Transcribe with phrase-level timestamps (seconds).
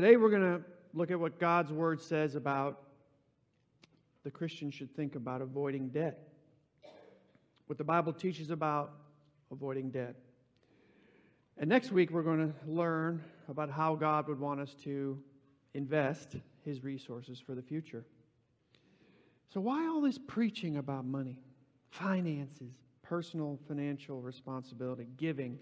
[0.00, 0.62] Today we're going to
[0.94, 2.84] look at what God's Word says about
[4.22, 6.28] the Christian should think about avoiding debt.
[7.66, 8.92] What the Bible teaches about
[9.50, 10.14] avoiding debt.
[11.56, 15.18] And next week we're going to learn about how God would want us to
[15.74, 18.04] invest his resources for the future.
[19.52, 21.40] So, why all this preaching about money,
[21.90, 22.70] finances,
[23.02, 25.58] personal financial responsibility, giving?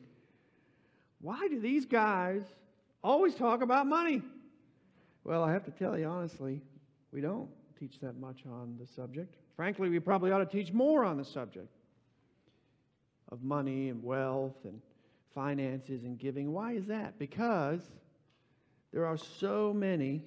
[1.23, 2.45] Why do these guys
[3.07, 4.21] always talk about money?
[5.25, 6.61] Well, I have to tell you honestly,
[7.13, 7.49] we don't
[7.79, 9.37] teach that much on the subject.
[9.55, 11.69] Frankly, we probably ought to teach more on the subject
[13.31, 14.81] of money and wealth and
[15.35, 16.53] finances and giving.
[16.53, 17.19] Why is that?
[17.19, 17.81] Because
[18.93, 20.23] there are so many,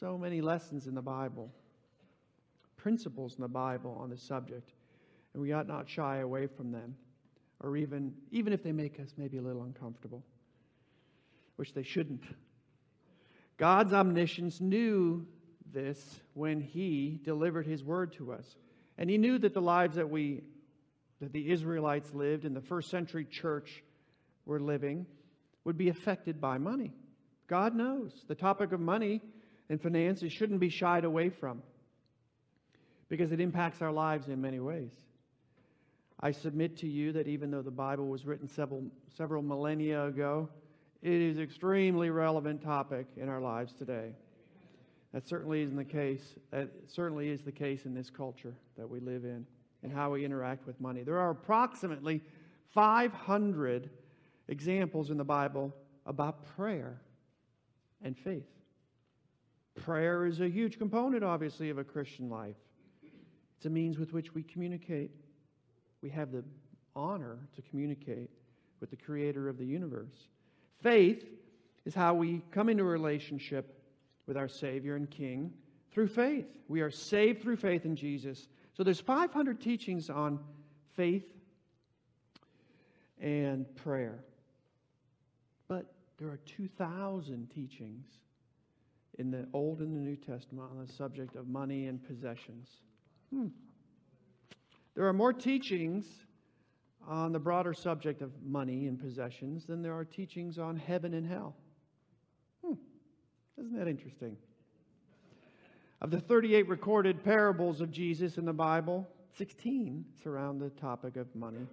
[0.00, 1.50] so many lessons in the Bible,
[2.76, 4.70] principles in the Bible on the subject,
[5.34, 6.94] and we ought not shy away from them,
[7.60, 10.22] or even, even if they make us maybe a little uncomfortable,
[11.62, 12.24] which they shouldn't.
[13.56, 15.24] God's omniscience knew
[15.72, 18.56] this when He delivered His word to us.
[18.98, 20.42] And He knew that the lives that we,
[21.20, 23.84] that the Israelites lived in the first century church
[24.44, 25.06] were living
[25.62, 26.94] would be affected by money.
[27.46, 28.12] God knows.
[28.26, 29.20] The topic of money
[29.68, 31.62] and finances shouldn't be shied away from
[33.08, 34.90] because it impacts our lives in many ways.
[36.18, 38.82] I submit to you that even though the Bible was written several,
[39.16, 40.48] several millennia ago,
[41.02, 44.12] it is an extremely relevant topic in our lives today.
[45.12, 46.36] That certainly isn't the case.
[46.50, 49.44] That certainly is the case in this culture that we live in
[49.82, 51.02] and how we interact with money.
[51.02, 52.22] There are approximately
[52.72, 53.90] 500
[54.48, 55.74] examples in the Bible
[56.06, 57.00] about prayer
[58.02, 58.48] and faith.
[59.74, 62.56] Prayer is a huge component, obviously, of a Christian life.
[63.56, 65.10] It's a means with which we communicate.
[66.00, 66.44] We have the
[66.94, 68.30] honor to communicate
[68.80, 70.28] with the creator of the universe.
[70.82, 71.24] Faith
[71.84, 73.78] is how we come into a relationship
[74.26, 75.52] with our Savior and King
[75.92, 76.46] through faith.
[76.68, 78.48] We are saved through faith in Jesus.
[78.76, 80.40] So there's 500 teachings on
[80.96, 81.24] faith
[83.20, 84.24] and prayer.
[85.68, 88.06] But there are 2,000 teachings
[89.18, 92.68] in the Old and the New Testament on the subject of money and possessions.
[93.32, 93.48] Hmm.
[94.94, 96.06] There are more teachings
[97.08, 101.26] on the broader subject of money and possessions than there are teachings on heaven and
[101.26, 101.56] hell.
[102.64, 102.74] Hmm.
[103.58, 104.36] Isn't that interesting?
[106.00, 111.34] Of the 38 recorded parables of Jesus in the Bible, 16 surround the topic of
[111.34, 111.66] money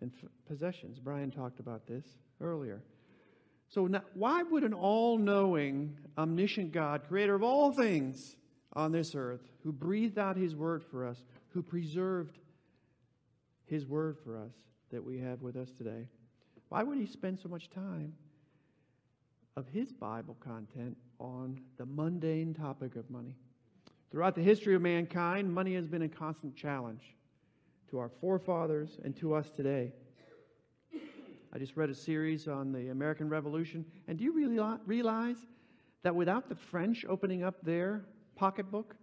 [0.00, 0.98] and f- possessions.
[0.98, 2.04] Brian talked about this
[2.40, 2.82] earlier.
[3.68, 8.36] So, now, why would an all knowing, omniscient God, creator of all things
[8.74, 12.38] on this earth, who breathed out his word for us, who preserved
[13.64, 14.52] his word for us
[14.92, 16.06] that we have with us today,
[16.68, 18.12] why would he spend so much time
[19.56, 23.36] of his Bible content on the mundane topic of money?
[24.10, 27.16] Throughout the history of mankind, money has been a constant challenge
[27.90, 29.92] to our forefathers and to us today.
[31.54, 33.84] I just read a series on the American Revolution.
[34.08, 35.36] And do you really realize
[36.02, 38.04] that without the French opening up their
[38.36, 38.96] pocketbook,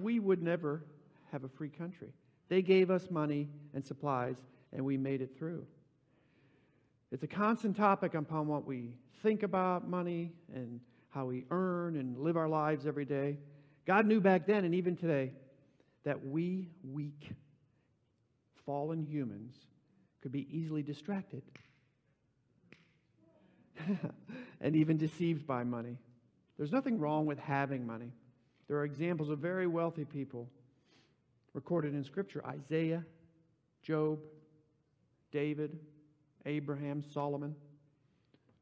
[0.00, 0.84] we would never
[1.30, 2.12] have a free country?
[2.48, 4.36] They gave us money and supplies,
[4.72, 5.66] and we made it through.
[7.10, 12.18] It's a constant topic upon what we think about money and how we earn and
[12.18, 13.38] live our lives every day.
[13.86, 15.32] God knew back then and even today
[16.04, 17.30] that we, weak,
[18.64, 19.54] fallen humans,
[20.22, 21.42] could be easily distracted
[24.60, 25.98] and even deceived by money.
[26.56, 28.12] There's nothing wrong with having money.
[28.68, 30.48] There are examples of very wealthy people
[31.52, 33.04] recorded in Scripture Isaiah,
[33.82, 34.20] Job,
[35.32, 35.78] David,
[36.46, 37.56] Abraham, Solomon.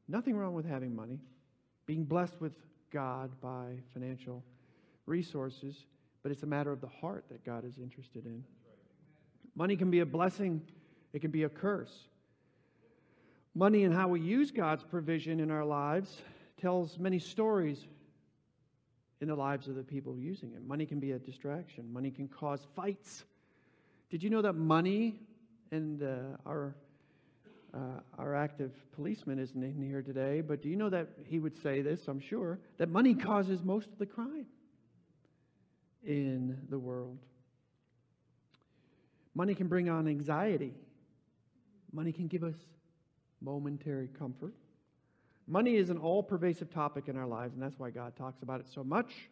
[0.07, 1.19] Nothing wrong with having money,
[1.85, 2.53] being blessed with
[2.91, 4.43] God by financial
[5.05, 5.85] resources,
[6.23, 8.43] but it's a matter of the heart that God is interested in.
[9.55, 10.61] Money can be a blessing,
[11.13, 12.07] it can be a curse.
[13.53, 16.21] Money and how we use God's provision in our lives
[16.59, 17.85] tells many stories
[19.19, 20.65] in the lives of the people using it.
[20.65, 23.23] Money can be a distraction, money can cause fights.
[24.09, 25.19] Did you know that money,
[25.71, 26.75] and uh, our,
[27.73, 27.77] uh,
[28.17, 31.81] our active policeman isn't in here today, but do you know that he would say
[31.81, 34.45] this, I'm sure, that money causes most of the crime
[36.05, 37.17] in the world?
[39.33, 40.73] Money can bring on anxiety.
[41.93, 42.55] Money can give us
[43.39, 44.53] momentary comfort.
[45.47, 48.59] Money is an all pervasive topic in our lives, and that's why God talks about
[48.59, 49.29] it so much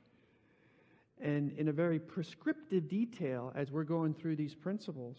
[1.21, 5.17] and in a very prescriptive detail as we're going through these principles,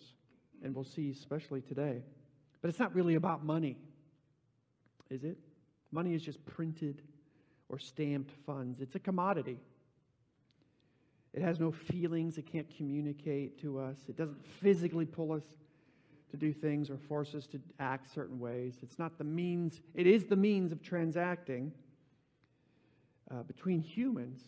[0.63, 2.03] and we'll see especially today.
[2.61, 3.77] But it's not really about money,
[5.09, 5.39] is it?
[5.93, 7.03] Money is just printed
[7.69, 8.81] or stamped funds.
[8.81, 9.59] It's a commodity.
[11.33, 15.45] It has no feelings, it can't communicate to us, it doesn't physically pull us
[16.31, 18.79] to do things or force us to act certain ways.
[18.83, 21.73] It's not the means, it is the means of transacting
[23.31, 24.41] uh, between humans,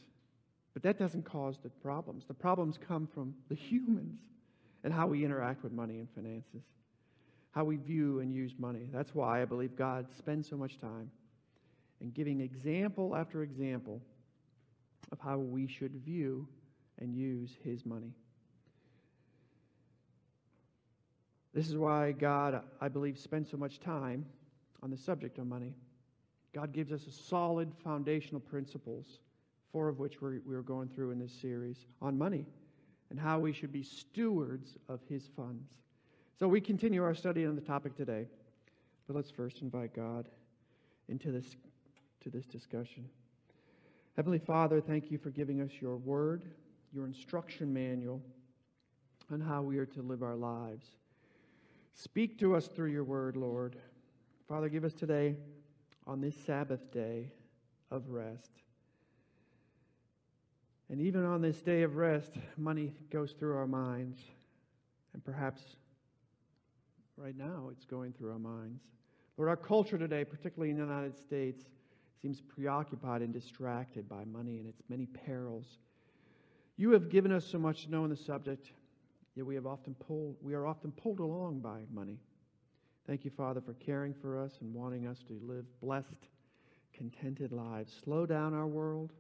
[0.75, 2.25] but that doesn't cause the problems.
[2.27, 4.21] The problems come from the humans
[4.85, 6.65] and how we interact with money and finances,
[7.53, 8.89] how we view and use money.
[8.93, 11.11] That's why I believe God spends so much time
[12.01, 14.01] in giving example after example
[15.13, 16.49] of how we should view
[16.99, 18.13] and use His money.
[21.55, 24.25] This is why God, I believe, spends so much time
[24.83, 25.75] on the subject of money.
[26.55, 29.21] God gives us a solid foundational principles,
[29.71, 32.47] four of which we're, we're going through in this series on money
[33.13, 35.69] and how we should be stewards of His funds.
[36.39, 38.27] So we continue our study on the topic today,
[39.07, 40.31] but let's first invite God
[41.11, 41.45] into this,
[42.23, 43.07] to this discussion.
[44.17, 46.47] Heavenly Father, thank you for giving us your word,
[46.91, 48.23] your instruction manual
[49.31, 50.87] on how we are to live our lives.
[51.93, 53.77] Speak to us through your word, Lord.
[54.49, 55.37] Father, give us today,
[56.07, 57.31] on this Sabbath day
[57.91, 58.63] of rest.
[60.93, 64.19] And even on this day of rest, money goes through our minds.
[65.15, 65.63] And perhaps
[67.17, 68.83] right now it's going through our minds.
[69.39, 71.63] Lord, our culture today, particularly in the United States,
[72.21, 75.79] seems preoccupied and distracted by money and its many perils.
[76.77, 78.71] You have given us so much to know on the subject.
[79.35, 82.19] Yet we, have often pulled, we are often pulled along by money.
[83.07, 86.29] Thank you, Father, for caring for us and wanting us to live blessed,
[86.93, 87.95] contented lives.
[88.05, 89.15] Slow down our world.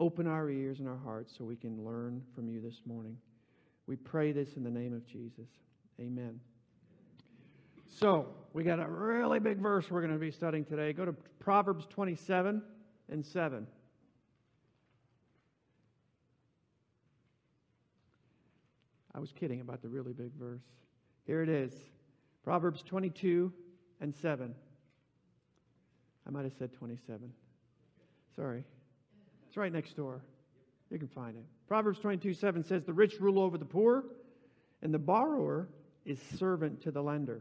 [0.00, 3.16] Open our ears and our hearts so we can learn from you this morning.
[3.86, 5.48] We pray this in the name of Jesus.
[6.00, 6.40] Amen.
[8.00, 10.92] So, we got a really big verse we're going to be studying today.
[10.92, 12.60] Go to Proverbs 27
[13.10, 13.66] and 7.
[19.14, 20.64] I was kidding about the really big verse.
[21.24, 21.72] Here it is
[22.42, 23.52] Proverbs 22
[24.00, 24.54] and 7.
[26.26, 27.32] I might have said 27.
[28.34, 28.64] Sorry.
[29.54, 30.20] It's right next door.
[30.90, 31.44] You can find it.
[31.68, 34.02] Proverbs 22 7 says, The rich rule over the poor,
[34.82, 35.68] and the borrower
[36.04, 37.40] is servant to the lender.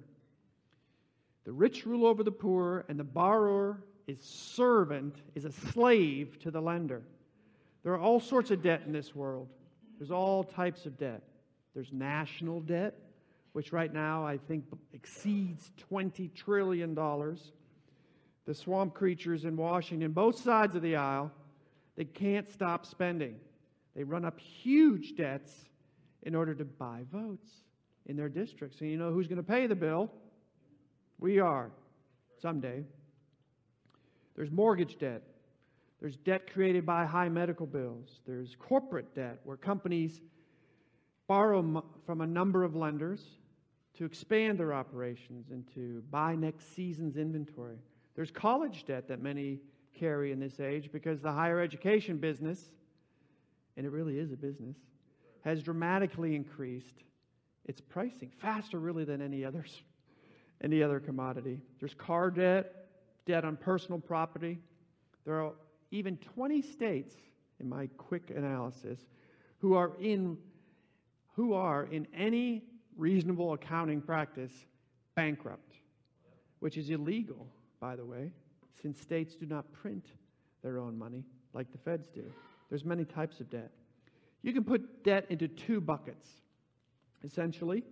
[1.44, 6.52] The rich rule over the poor, and the borrower is servant, is a slave to
[6.52, 7.02] the lender.
[7.82, 9.48] There are all sorts of debt in this world.
[9.98, 11.24] There's all types of debt.
[11.74, 12.94] There's national debt,
[13.54, 16.94] which right now I think exceeds $20 trillion.
[16.94, 21.32] The swamp creatures in Washington, both sides of the aisle,
[21.96, 23.36] they can't stop spending.
[23.96, 25.52] They run up huge debts
[26.24, 27.50] in order to buy votes
[28.06, 28.82] in their districts.
[28.82, 30.12] And you know who's going to pay the bill?
[31.20, 31.70] We are,
[32.42, 32.84] someday.
[34.36, 35.22] There's mortgage debt.
[36.02, 38.20] There's debt created by high medical bills.
[38.28, 40.22] There's corporate debt, where companies
[41.28, 43.24] borrow from a number of lenders
[43.98, 47.78] to expand their operations and to buy next season's inventory.
[48.16, 49.60] There's college debt that many
[49.98, 52.72] carry in this age because the higher education business,
[53.78, 54.78] and it really is a business,
[55.44, 57.04] has dramatically increased
[57.66, 59.82] its pricing faster really than any others
[60.64, 61.60] any other commodity.
[61.80, 62.88] There's car debt,
[63.26, 64.60] debt on personal property.
[65.26, 65.54] There are
[65.92, 67.14] even 20 states
[67.60, 69.00] in my quick analysis
[69.60, 70.38] who are in
[71.36, 72.62] who are, in any
[72.96, 74.52] reasonable accounting practice,
[75.16, 75.74] bankrupt,
[76.60, 77.48] which is illegal,
[77.80, 78.30] by the way,
[78.82, 80.06] since states do not print
[80.62, 82.24] their own money like the feds do.
[82.70, 83.72] There's many types of debt.
[84.42, 86.28] You can put debt into two buckets,
[87.24, 87.84] essentially.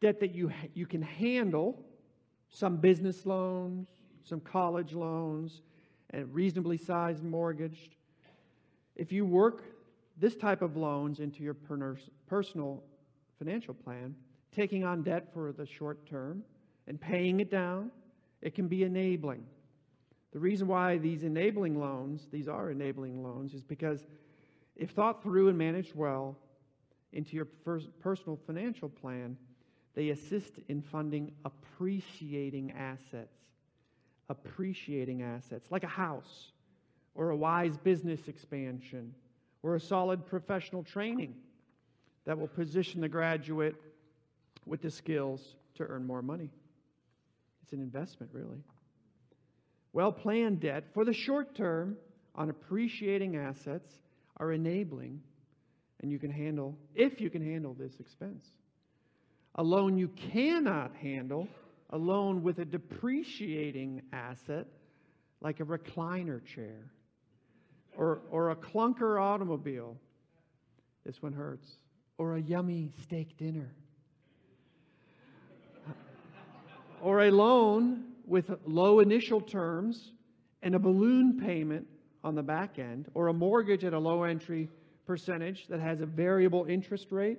[0.00, 1.84] Debt that you, you can handle,
[2.50, 3.88] some business loans,
[4.24, 5.62] some college loans,
[6.10, 7.94] and reasonably sized mortgaged.
[8.96, 9.64] If you work
[10.16, 11.54] this type of loans into your
[12.26, 12.82] personal
[13.38, 14.14] financial plan,
[14.50, 16.42] taking on debt for the short term
[16.86, 17.90] and paying it down,
[18.40, 19.44] it can be enabling.
[20.32, 24.04] The reason why these enabling loans, these are enabling loans, is because
[24.76, 26.36] if thought through and managed well
[27.12, 27.46] into your
[28.00, 29.36] personal financial plan,
[29.94, 33.34] they assist in funding appreciating assets.
[34.30, 36.52] Appreciating assets, like a house
[37.14, 39.14] or a wise business expansion
[39.62, 41.34] or a solid professional training
[42.26, 43.74] that will position the graduate
[44.66, 46.50] with the skills to earn more money.
[47.62, 48.62] It's an investment, really.
[49.92, 51.96] Well planned debt for the short term
[52.34, 53.90] on appreciating assets
[54.36, 55.20] are enabling,
[56.00, 58.46] and you can handle, if you can handle this expense.
[59.56, 61.48] A loan you cannot handle,
[61.90, 64.66] a loan with a depreciating asset,
[65.40, 66.92] like a recliner chair
[67.98, 69.96] or, or a clunker automobile.
[71.04, 71.68] This one hurts.
[72.16, 73.70] Or a yummy steak dinner.
[77.02, 80.12] or a loan with low initial terms
[80.62, 81.86] and a balloon payment
[82.24, 84.68] on the back end, or a mortgage at a low entry
[85.06, 87.38] percentage that has a variable interest rate,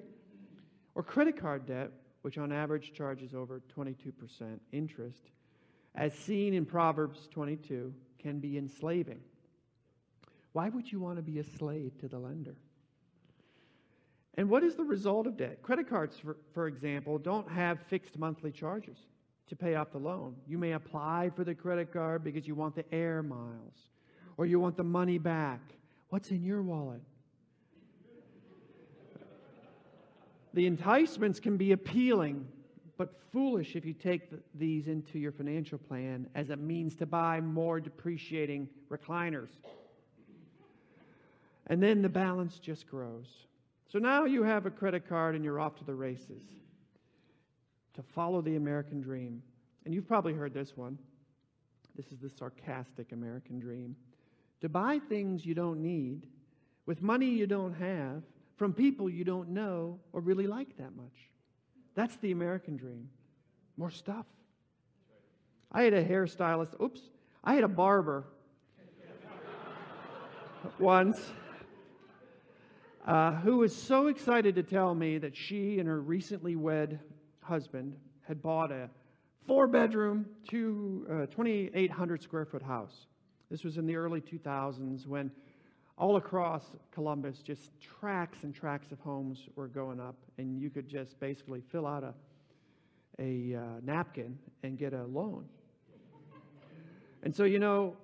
[0.96, 1.92] or credit card debt,
[2.22, 4.14] which on average charges over 22%
[4.72, 5.30] interest,
[5.96, 9.20] as seen in Proverbs 22, can be enslaving.
[10.54, 12.56] Why would you want to be a slave to the lender?
[14.36, 15.62] And what is the result of debt?
[15.62, 18.98] Credit cards, for, for example, don't have fixed monthly charges
[19.50, 20.36] to pay off the loan.
[20.48, 23.90] You may apply for the credit card because you want the air miles
[24.38, 25.60] or you want the money back.
[26.10, 27.02] What's in your wallet?
[30.54, 32.48] The enticements can be appealing,
[32.98, 37.06] but foolish if you take the, these into your financial plan as a means to
[37.06, 39.50] buy more depreciating recliners.
[41.68, 43.28] And then the balance just grows.
[43.88, 46.44] So now you have a credit card and you're off to the races
[47.96, 49.42] to follow the American dream.
[49.86, 50.98] And you've probably heard this one.
[51.96, 53.96] This is the sarcastic American dream.
[54.62, 56.28] To buy things you don't need
[56.86, 58.24] with money you don't have
[58.58, 61.30] from people you don't know or really like that much.
[61.96, 63.10] That's the American dream.
[63.78, 64.26] More stuff.
[65.72, 67.02] I had a hairstylist, oops,
[67.44, 68.26] I had a barber
[70.80, 71.20] once
[73.06, 77.00] uh, who was so excited to tell me that she and her recently wed
[77.50, 78.90] husband had bought a
[79.48, 83.08] four bedroom, two, uh, 2,800 square foot house.
[83.50, 85.32] This was in the early 2000s when
[85.98, 90.88] all across Columbus, just tracks and tracks of homes were going up, and you could
[90.88, 92.14] just basically fill out a,
[93.20, 95.44] a uh, napkin and get a loan.
[97.22, 97.98] And so, you know,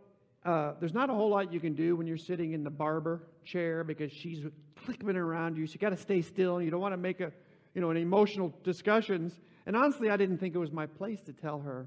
[0.43, 3.23] uh, there's not a whole lot you can do when you're sitting in the barber
[3.45, 4.45] chair because she's
[4.83, 5.65] clicking around you.
[5.65, 6.57] So you got to stay still.
[6.57, 7.31] And you don't want to make a,
[7.75, 9.39] you know, an emotional discussions.
[9.67, 11.85] And honestly, I didn't think it was my place to tell her,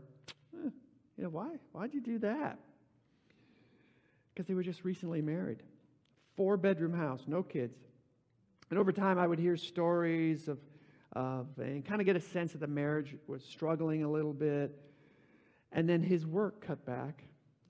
[0.55, 0.69] eh,
[1.17, 1.49] you know, why?
[1.73, 2.59] Why'd you do that?
[4.33, 5.63] Because they were just recently married.
[6.37, 7.77] Four bedroom house, no kids.
[8.71, 10.59] And over time, I would hear stories of,
[11.15, 14.79] of and kind of get a sense that the marriage was struggling a little bit.
[15.73, 17.25] And then his work cut back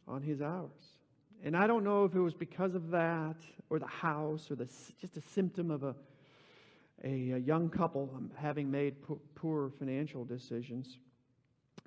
[0.09, 0.71] on his hours.
[1.45, 3.37] And I don't know if it was because of that
[3.71, 4.67] or the house or the,
[5.01, 5.95] just a symptom of a,
[7.05, 8.97] a, a young couple um, having made
[9.35, 10.99] poor financial decisions.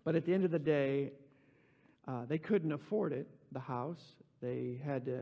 [0.04, 1.12] But at the end of the day,
[2.08, 4.16] uh, they couldn't afford it, the house.
[4.42, 5.20] They had to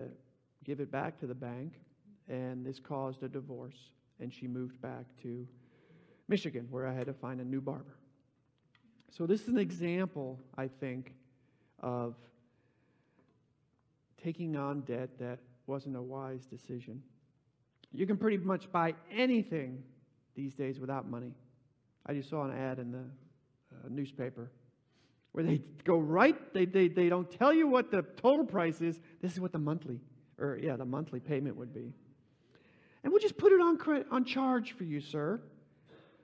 [0.64, 1.74] give it back to the bank,
[2.28, 3.92] and this caused a divorce.
[4.22, 5.48] And she moved back to
[6.28, 7.96] Michigan, where I had to find a new barber.
[9.10, 11.14] So, this is an example, I think,
[11.82, 12.16] of
[14.22, 17.02] taking on debt that wasn't a wise decision.
[17.94, 19.84] You can pretty much buy anything
[20.36, 21.34] these days without money.
[22.06, 24.52] I just saw an ad in the uh, newspaper
[25.32, 29.00] where they go right, they, they, they don't tell you what the total price is.
[29.22, 30.00] This is what the monthly,
[30.40, 31.94] or yeah, the monthly payment would be.
[33.04, 33.78] And we'll just put it on,
[34.12, 35.40] on charge for you, sir.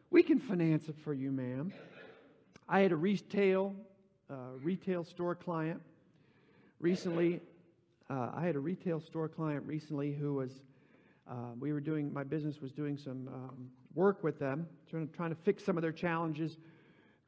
[0.09, 1.71] We can finance it for you, ma'am.
[2.67, 3.75] I had a retail,
[4.29, 5.81] uh, retail store client
[6.79, 7.41] recently
[8.09, 10.51] uh, I had a retail store client recently who was,
[11.29, 15.15] uh, we were doing, my business was doing some um, work with them, trying to,
[15.15, 16.57] trying to fix some of their challenges.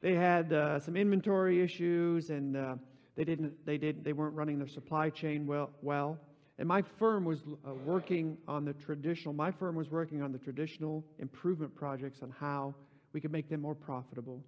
[0.00, 2.74] They had uh, some inventory issues and uh,
[3.16, 5.70] they didn't, they didn't, they weren't running their supply chain well.
[5.82, 6.18] well.
[6.58, 10.38] And my firm was uh, working on the traditional, my firm was working on the
[10.38, 12.74] traditional improvement projects on how
[13.12, 14.42] we could make them more profitable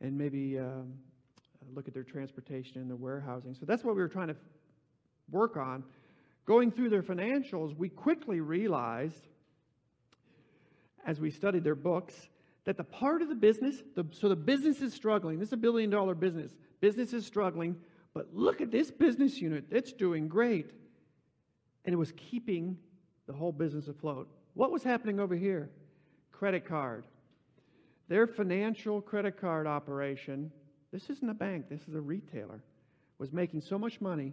[0.00, 0.92] and maybe um,
[1.74, 3.54] look at their transportation and their warehousing.
[3.54, 4.36] So that's what we were trying to
[5.30, 5.82] work on,
[6.46, 9.28] going through their financials, we quickly realized,
[11.06, 12.28] as we studied their books,
[12.64, 15.38] that the part of the business, the, so the business is struggling.
[15.38, 16.52] This is a billion dollar business.
[16.80, 17.76] Business is struggling,
[18.14, 19.64] but look at this business unit.
[19.70, 20.70] It's doing great.
[21.84, 22.78] And it was keeping
[23.26, 24.28] the whole business afloat.
[24.54, 25.70] What was happening over here?
[26.32, 27.04] Credit card.
[28.08, 30.50] Their financial credit card operation,
[30.92, 32.62] this isn't a bank, this is a retailer,
[33.18, 34.32] was making so much money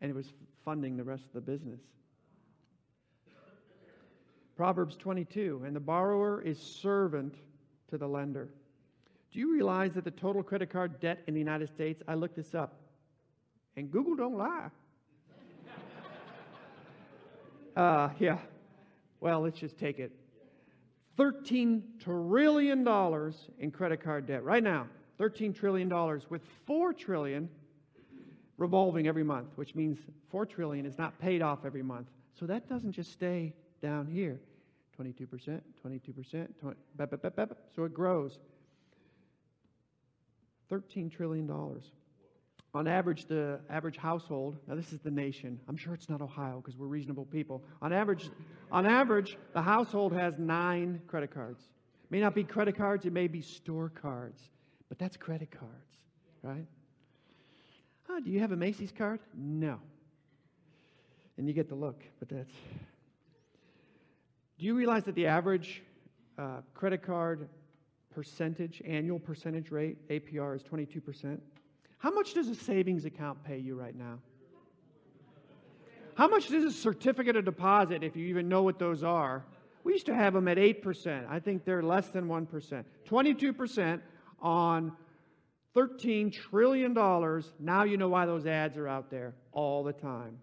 [0.00, 0.32] and it was
[0.64, 1.80] funding the rest of the business.
[4.56, 7.34] Proverbs 22, and the borrower is servant
[7.90, 8.48] to the lender.
[9.32, 12.36] Do you realize that the total credit card debt in the United States, I looked
[12.36, 12.80] this up,
[13.76, 14.68] and Google don't lie.
[17.76, 18.38] uh, yeah.
[19.20, 20.12] Well, let's just take it.
[21.18, 22.86] $13 trillion
[23.58, 24.86] in credit card debt right now.
[25.18, 25.88] $13 trillion
[26.28, 27.48] with $4 trillion
[28.56, 29.98] revolving every month, which means
[30.30, 32.08] 4 trillion is not paid off every month.
[32.38, 34.40] So that doesn't just stay down here.
[35.00, 36.76] 22%, 22%, 20,
[37.74, 38.38] so it grows.
[40.70, 41.50] $13 trillion.
[42.74, 45.60] On average, the average household, now this is the nation.
[45.68, 47.62] I'm sure it's not Ohio because we're reasonable people.
[47.82, 48.30] On average,
[48.72, 51.62] on average, the household has nine credit cards.
[52.10, 54.40] May not be credit cards, it may be store cards,
[54.88, 55.96] but that's credit cards,
[56.42, 56.66] right?
[58.08, 59.20] Oh, do you have a Macy's card?
[59.34, 59.78] No.
[61.36, 62.52] And you get the look, but that's.
[64.58, 65.82] Do you realize that the average
[66.38, 67.48] uh, credit card
[68.14, 71.38] percentage, annual percentage rate, APR, is 22%?
[71.98, 74.18] How much does a savings account pay you right now?
[76.14, 79.44] How much does a certificate of deposit, if you even know what those are?
[79.82, 81.28] We used to have them at 8%.
[81.28, 82.84] I think they're less than 1%.
[83.08, 84.00] 22%
[84.40, 84.92] on
[85.74, 86.94] $13 trillion.
[87.58, 90.38] Now you know why those ads are out there all the time.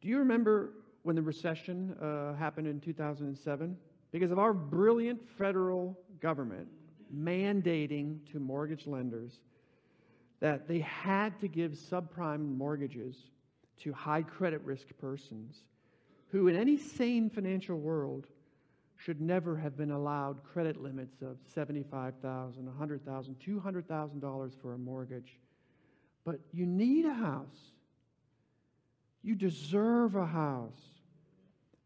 [0.00, 3.76] Do you remember when the recession uh, happened in 2007?
[4.10, 6.68] Because of our brilliant federal government,
[7.14, 9.40] mandating to mortgage lenders
[10.40, 13.16] that they had to give subprime mortgages
[13.80, 15.62] to high credit risk persons
[16.30, 18.26] who, in any sane financial world,
[18.98, 25.38] should never have been allowed credit limits of $75,000, $100,000, $200,000 for a mortgage.
[26.24, 27.72] But you need a house.
[29.22, 30.80] You deserve a house.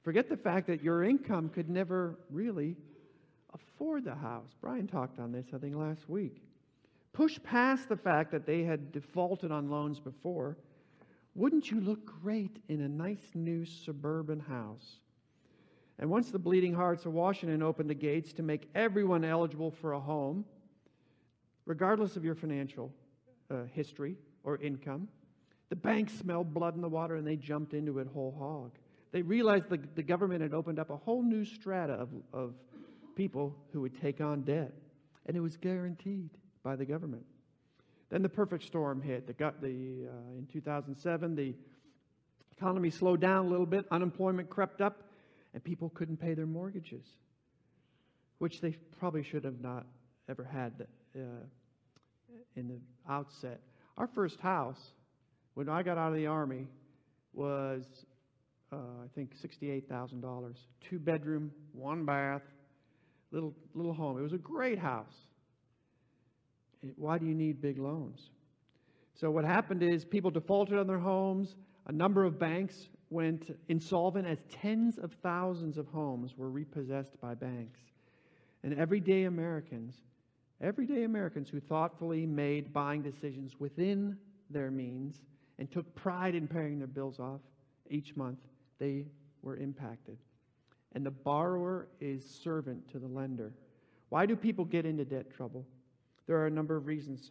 [0.03, 2.77] Forget the fact that your income could never really
[3.55, 4.49] afford the house.
[4.61, 6.43] Brian talked on this, I think, last week.
[7.13, 10.57] Push past the fact that they had defaulted on loans before.
[11.35, 14.99] Wouldn't you look great in a nice new suburban house?
[15.99, 19.93] And once the Bleeding Hearts of Washington opened the gates to make everyone eligible for
[19.93, 20.45] a home,
[21.67, 22.93] regardless of your financial
[23.51, 25.09] uh, history or income,
[25.69, 28.73] the banks smelled blood in the water and they jumped into it whole hog.
[29.13, 32.55] They realized the, the government had opened up a whole new strata of, of
[33.15, 34.73] people who would take on debt.
[35.27, 36.31] And it was guaranteed
[36.63, 37.25] by the government.
[38.11, 39.27] Then the perfect storm hit.
[39.27, 41.55] The, the, uh, in 2007, the
[42.57, 45.03] economy slowed down a little bit, unemployment crept up,
[45.55, 47.05] and people couldn't pay their mortgages,
[48.39, 49.87] which they probably should have not
[50.29, 50.87] ever had
[51.17, 51.21] uh,
[52.57, 53.61] in the outset.
[53.99, 54.93] Our first house,
[55.55, 56.67] when I got out of the Army,
[57.35, 57.85] was,
[58.73, 60.55] uh, I think, $68,000.
[60.89, 62.43] Two bedroom, one bath,
[63.31, 64.19] little, little home.
[64.19, 65.15] It was a great house.
[66.97, 68.31] Why do you need big loans?
[69.15, 71.55] So, what happened is people defaulted on their homes.
[71.87, 77.35] A number of banks went insolvent as tens of thousands of homes were repossessed by
[77.35, 77.81] banks.
[78.63, 79.95] And everyday Americans,
[80.61, 84.17] everyday Americans who thoughtfully made buying decisions within
[84.51, 85.23] their means
[85.59, 87.41] and took pride in paying their bills off
[87.91, 88.39] each month,
[88.79, 89.07] they
[89.43, 90.17] were impacted
[90.95, 93.53] and the borrower is servant to the lender.
[94.11, 95.67] Why do people get into debt trouble?
[96.27, 97.31] There are a number of reasons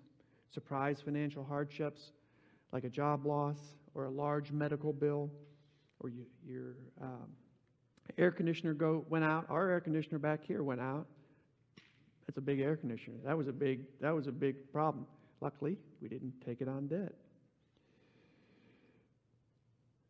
[0.51, 2.11] surprise financial hardships,
[2.73, 3.57] like a job loss
[3.93, 5.29] or a large medical bill,
[6.01, 7.27] or you, your um,
[8.17, 9.45] air conditioner go, went out.
[9.49, 11.05] Our air conditioner back here went out.
[12.27, 13.17] That's a big air conditioner.
[13.25, 15.05] That was a big, that was a big problem.
[15.41, 17.13] Luckily, we didn't take it on debt.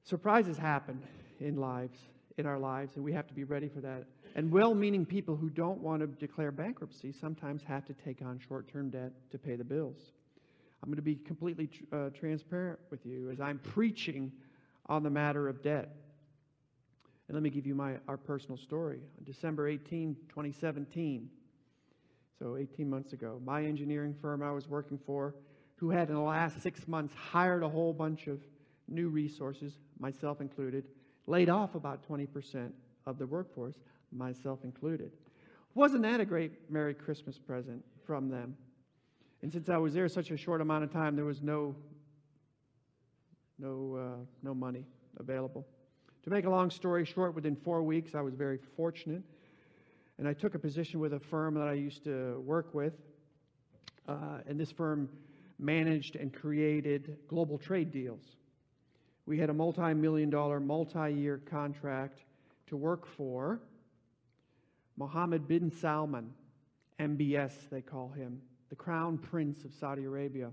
[0.04, 1.02] Surprises happen
[1.40, 1.98] in lives
[2.38, 4.06] in our lives, and we have to be ready for that.
[4.36, 8.40] And well meaning people who don't want to declare bankruptcy sometimes have to take on
[8.40, 10.12] short term debt to pay the bills.
[10.82, 14.32] I'm going to be completely uh, transparent with you as I'm preaching
[14.92, 15.96] on the matter of debt.
[17.30, 19.00] And let me give you my, our personal story.
[19.18, 21.30] On December 18, 2017,
[22.38, 25.34] so 18 months ago, my engineering firm I was working for,
[25.78, 28.42] who had in the last six months hired a whole bunch of
[28.90, 30.84] new resources, myself included,
[31.26, 32.72] laid off about 20%
[33.06, 33.76] of the workforce,
[34.12, 35.14] myself included.
[35.74, 38.58] Wasn't that a great Merry Christmas present from them?
[39.42, 41.78] And since I was there such a short amount of time, there was no,
[43.62, 44.86] no, uh, no money
[45.20, 45.66] available.
[46.24, 49.22] To make a long story short, within four weeks, I was very fortunate.
[50.18, 52.94] And I took a position with a firm that I used to work with.
[54.08, 55.10] Uh, and this firm
[55.58, 58.24] managed and created global trade deals.
[59.26, 62.24] We had a multi million dollar, multi year contract
[62.68, 63.62] to work for
[64.98, 66.34] Mohammed bin Salman,
[67.00, 70.52] MBS, they call him, the crown prince of Saudi Arabia.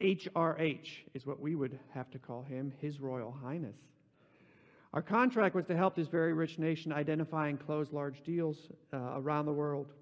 [0.00, 3.76] HRH is what we would have to call him, His Royal Highness.
[4.92, 9.14] Our contract was to help this very rich nation identify and close large deals uh,
[9.16, 9.92] around the world.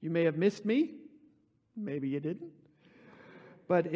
[0.00, 0.92] You may have missed me,
[1.76, 2.50] maybe you didn't.
[3.66, 3.88] But uh,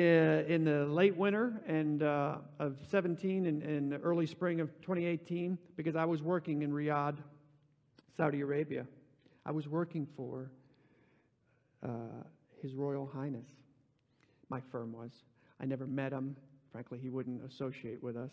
[0.48, 5.94] in the late winter and uh, of 17 and, and early spring of 2018, because
[5.94, 7.16] I was working in Riyadh,
[8.16, 8.86] Saudi Arabia,
[9.44, 10.50] I was working for
[11.84, 11.88] uh,
[12.62, 13.46] His Royal Highness.
[14.48, 15.10] My firm was.
[15.60, 16.36] I never met him.
[16.72, 18.30] Frankly, he wouldn't associate with us.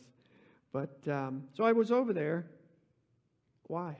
[0.72, 2.46] But um, so I was over there.
[3.68, 3.98] Why?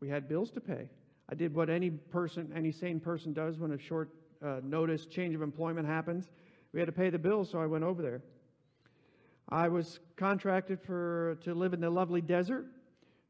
[0.00, 0.90] We had bills to pay.
[1.30, 4.10] I did what any person, any sane person does when a short
[4.44, 6.30] uh, notice change of employment happens.
[6.74, 8.20] We had to pay the bills, so I went over there.
[9.48, 12.66] I was contracted for to live in the lovely desert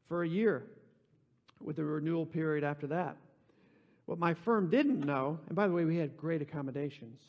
[0.09, 0.65] for a year,
[1.61, 3.15] with a renewal period after that.
[4.05, 7.21] What my firm didn't know, and by the way, we had great accommodations.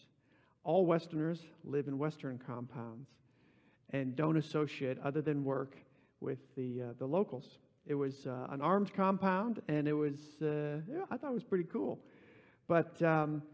[0.67, 3.09] All Westerners live in Western compounds
[3.91, 5.77] and don't associate, other than work,
[6.21, 7.59] with the, uh, the locals.
[7.87, 11.45] It was uh, an armed compound, and it was, uh, yeah, I thought it was
[11.45, 12.01] pretty cool.
[12.67, 13.45] But um,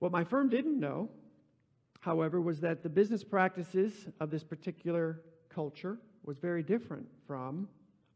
[0.00, 1.08] what my firm didn't know,
[2.00, 7.68] however, was that the business practices of this particular culture was very different from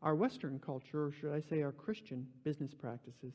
[0.03, 3.35] our Western culture, or should I say our Christian business practices.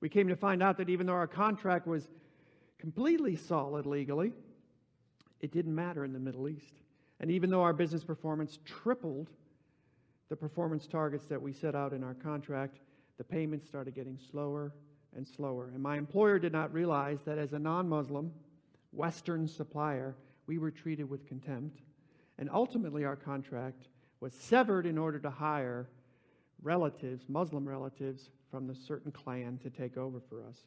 [0.00, 2.08] We came to find out that even though our contract was
[2.78, 4.32] completely solid legally,
[5.40, 6.74] it didn't matter in the Middle East.
[7.20, 9.30] And even though our business performance tripled
[10.28, 12.78] the performance targets that we set out in our contract,
[13.16, 14.72] the payments started getting slower
[15.16, 15.70] and slower.
[15.74, 18.32] And my employer did not realize that as a non Muslim,
[18.92, 20.14] Western supplier,
[20.46, 21.80] we were treated with contempt.
[22.38, 23.88] And ultimately, our contract
[24.20, 25.88] was severed in order to hire
[26.62, 30.58] relatives, Muslim relatives, from the certain clan to take over for us.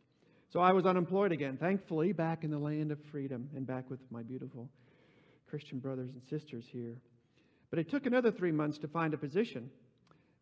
[0.51, 3.99] So I was unemployed again, thankfully, back in the land of freedom and back with
[4.11, 4.69] my beautiful
[5.49, 6.97] Christian brothers and sisters here.
[7.69, 9.69] But it took another three months to find a position,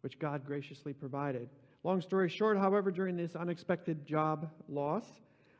[0.01, 1.47] which God graciously provided.
[1.83, 5.05] Long story short, however, during this unexpected job loss,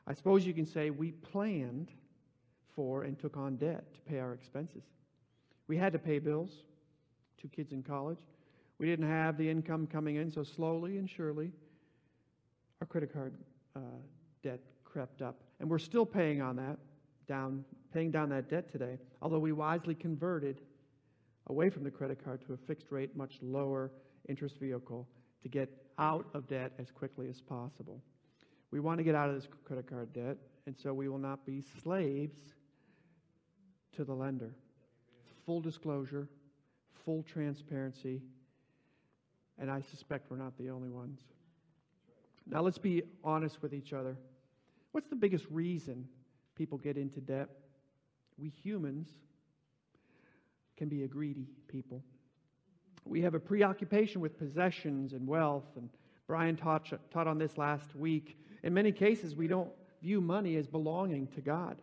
[0.08, 1.92] I suppose you can say we planned
[2.76, 4.84] for and took on debt to pay our expenses.
[5.68, 6.50] We had to pay bills,
[7.40, 8.18] two kids in college.
[8.80, 11.52] We didn't have the income coming in, so slowly and surely,
[12.82, 13.36] our credit card
[13.76, 13.82] uh,
[14.44, 15.42] debt crept up.
[15.60, 16.78] And we're still paying on that,
[17.28, 20.62] down, paying down that debt today, although we wisely converted
[21.48, 23.92] away from the credit card to a fixed rate, much lower
[24.28, 25.08] interest vehicle
[25.42, 28.02] to get out of debt as quickly as possible.
[28.72, 31.46] We want to get out of this credit card debt, and so we will not
[31.46, 32.40] be slaves
[33.96, 34.54] to the lender.
[35.46, 36.30] Full disclosure,
[37.04, 38.22] full transparency,
[39.58, 41.20] and I suspect we're not the only ones.
[42.50, 44.18] Now, let's be honest with each other.
[44.92, 46.08] What's the biggest reason
[46.56, 47.50] people get into debt?
[48.38, 49.10] We humans
[50.76, 52.02] can be a greedy people.
[53.06, 55.90] We have a preoccupation with possessions and wealth, and
[56.28, 58.38] Brian taught, taught on this last week.
[58.64, 59.70] In many cases, we don't
[60.02, 61.82] view money as belonging to God.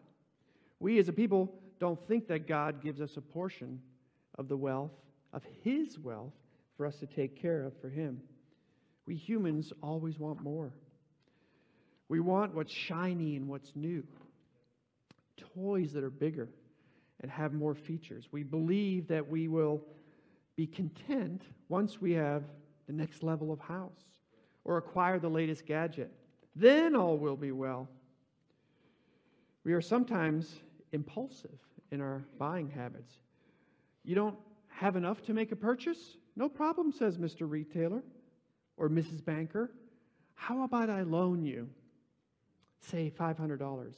[0.81, 3.81] We as a people don't think that God gives us a portion
[4.39, 4.93] of the wealth,
[5.33, 6.33] of His wealth,
[6.77, 8.21] for us to take care of for Him.
[9.07, 10.73] We humans always want more.
[12.09, 14.05] We want what's shiny and what's new,
[15.55, 16.49] toys that are bigger
[17.21, 18.29] and have more features.
[18.31, 19.83] We believe that we will
[20.57, 22.45] be content once we have
[22.87, 24.21] the next level of house
[24.65, 26.13] or acquire the latest gadget.
[26.55, 27.89] Then all will be well.
[29.65, 30.55] We are sometimes
[30.93, 31.59] impulsive
[31.91, 33.13] in our buying habits.
[34.05, 34.37] You don't
[34.69, 36.17] have enough to make a purchase?
[36.37, 37.51] No problem, says Mr.
[37.51, 38.03] Retailer
[38.77, 39.25] or Mrs.
[39.25, 39.71] Banker.
[40.35, 41.69] How about I loan you,
[42.81, 43.95] say, $500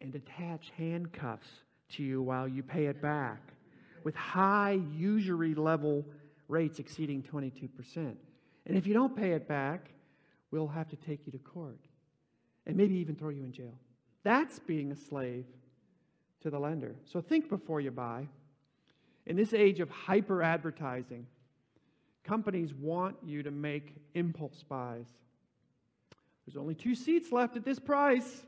[0.00, 1.48] and attach handcuffs
[1.90, 3.40] to you while you pay it back
[4.04, 6.04] with high usury level
[6.48, 7.70] rates exceeding 22%.
[7.96, 9.90] And if you don't pay it back,
[10.50, 11.80] we'll have to take you to court
[12.66, 13.74] and maybe even throw you in jail.
[14.22, 15.44] That's being a slave
[16.42, 16.94] to the lender.
[17.04, 18.28] So think before you buy.
[19.26, 21.26] In this age of hyper advertising,
[22.28, 25.08] companies want you to make impulse buys.
[26.46, 28.42] There's only two seats left at this price.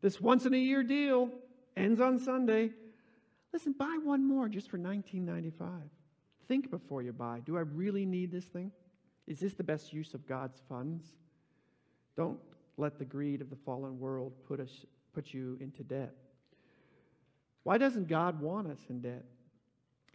[0.00, 1.28] This once in a year deal
[1.76, 2.70] ends on Sunday.
[3.52, 5.52] Listen, buy one more just for $19.95.
[6.46, 7.40] Think before you buy.
[7.44, 8.70] Do I really need this thing?
[9.26, 11.04] Is this the best use of God's funds?
[12.16, 12.38] Don't
[12.76, 14.70] let the greed of the fallen world put, us,
[15.12, 16.14] put you into debt.
[17.64, 19.24] Why doesn't God want us in debt?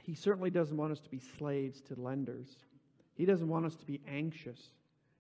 [0.03, 2.57] He certainly doesn't want us to be slaves to lenders.
[3.15, 4.59] He doesn't want us to be anxious.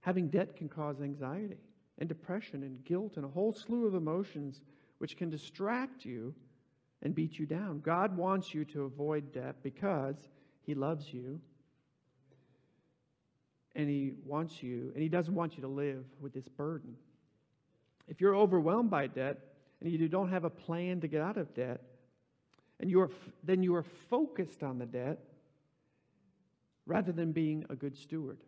[0.01, 1.57] Having debt can cause anxiety
[1.99, 4.61] and depression and guilt and a whole slew of emotions
[4.97, 6.35] which can distract you
[7.01, 7.79] and beat you down.
[7.79, 10.17] God wants you to avoid debt because
[10.63, 11.39] He loves you
[13.75, 16.95] and He wants you, and He doesn't want you to live with this burden.
[18.09, 19.39] If you're overwhelmed by debt
[19.81, 21.81] and you don't have a plan to get out of debt,
[22.83, 23.09] and you are,
[23.45, 25.17] then you are focused on the debt
[26.85, 28.39] rather than being a good steward.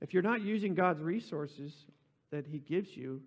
[0.00, 1.84] If you're not using God's resources
[2.30, 3.20] that He gives you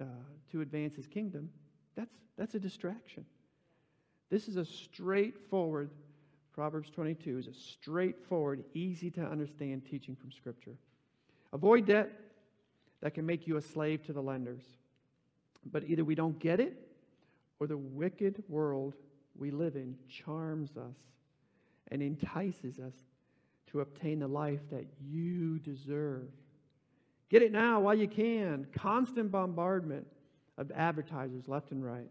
[0.00, 0.06] uh,
[0.52, 1.50] to advance His kingdom,
[1.94, 3.26] that's, that's a distraction.
[4.30, 5.90] This is a straightforward,
[6.54, 10.78] Proverbs 22 is a straightforward, easy to understand teaching from Scripture.
[11.52, 12.18] Avoid debt
[13.02, 14.64] that can make you a slave to the lenders.
[15.70, 16.91] But either we don't get it,
[17.62, 18.96] or the wicked world
[19.36, 20.96] we live in charms us
[21.92, 22.94] and entices us
[23.70, 26.26] to obtain the life that you deserve.
[27.30, 28.66] Get it now while you can.
[28.74, 30.08] Constant bombardment
[30.58, 32.10] of advertisers left and right.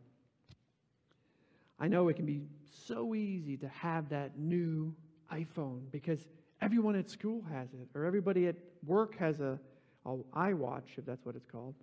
[1.78, 2.44] I know it can be
[2.88, 4.96] so easy to have that new
[5.34, 6.30] iPhone because
[6.62, 9.60] everyone at school has it, or everybody at work has a,
[10.06, 11.76] a iWatch, if that's what it's called.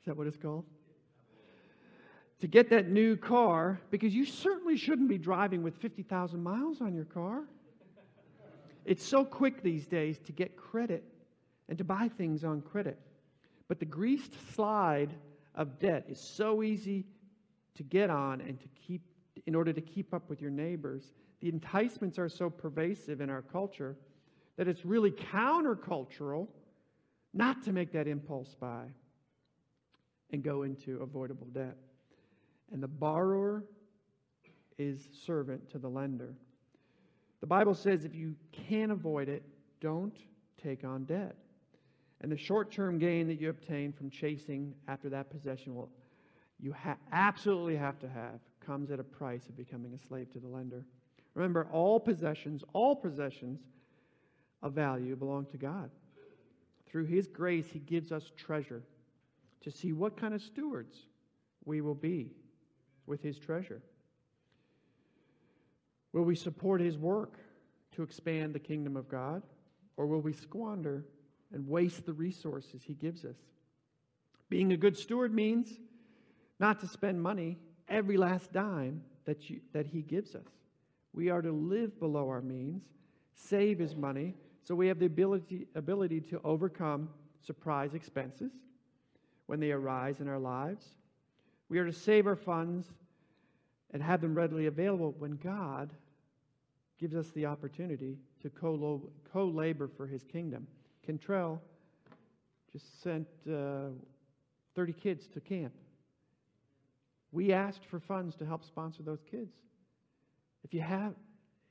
[0.00, 0.64] Is that what it's called?
[2.44, 6.94] To get that new car, because you certainly shouldn't be driving with 50,000 miles on
[6.94, 7.44] your car.
[8.84, 11.04] It's so quick these days to get credit
[11.70, 12.98] and to buy things on credit.
[13.66, 15.14] But the greased slide
[15.54, 17.06] of debt is so easy
[17.76, 19.00] to get on and to keep
[19.46, 21.14] in order to keep up with your neighbors.
[21.40, 23.96] The enticements are so pervasive in our culture
[24.58, 26.48] that it's really countercultural
[27.32, 28.84] not to make that impulse buy
[30.30, 31.78] and go into avoidable debt.
[32.72, 33.64] And the borrower
[34.78, 36.34] is servant to the lender.
[37.40, 39.42] The Bible says if you can avoid it,
[39.80, 40.16] don't
[40.62, 41.36] take on debt.
[42.20, 45.90] And the short term gain that you obtain from chasing after that possession will
[46.60, 50.38] you ha- absolutely have to have comes at a price of becoming a slave to
[50.38, 50.86] the lender.
[51.34, 53.60] Remember, all possessions, all possessions
[54.62, 55.90] of value belong to God.
[56.86, 58.82] Through His grace, He gives us treasure
[59.60, 61.06] to see what kind of stewards
[61.64, 62.30] we will be
[63.06, 63.82] with His treasure.
[66.12, 67.38] Will we support His work
[67.92, 69.42] to expand the kingdom of God,
[69.96, 71.04] or will we squander
[71.52, 73.36] and waste the resources He gives us?
[74.48, 75.72] Being a good steward means
[76.60, 80.48] not to spend money every last dime that, you, that He gives us.
[81.12, 82.82] We are to live below our means,
[83.34, 87.08] save His money, so we have the ability, ability to overcome
[87.44, 88.52] surprise expenses
[89.46, 90.86] when they arise in our lives.
[91.68, 92.86] We are to save our funds
[93.92, 95.92] and have them readily available when God
[96.98, 100.66] gives us the opportunity to co labor for his kingdom.
[101.04, 101.60] Cantrell
[102.72, 103.90] just sent uh,
[104.74, 105.72] 30 kids to camp.
[107.32, 109.52] We asked for funds to help sponsor those kids.
[110.64, 111.14] If you have,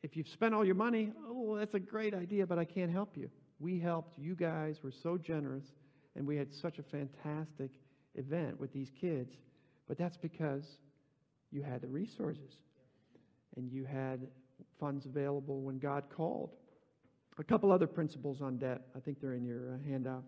[0.01, 3.15] if you've spent all your money, oh, that's a great idea, but I can't help
[3.15, 3.29] you.
[3.59, 4.17] We helped.
[4.19, 5.65] You guys were so generous,
[6.15, 7.71] and we had such a fantastic
[8.15, 9.33] event with these kids.
[9.87, 10.77] But that's because
[11.51, 12.57] you had the resources
[13.55, 14.27] and you had
[14.79, 16.51] funds available when God called.
[17.39, 18.81] A couple other principles on debt.
[18.95, 20.23] I think they're in your uh, handout.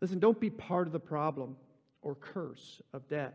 [0.00, 1.56] Listen, don't be part of the problem
[2.02, 3.34] or curse of debt.